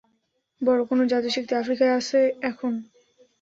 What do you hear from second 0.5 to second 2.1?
বড় কোনো যাদু শিখতে আফ্রিকায়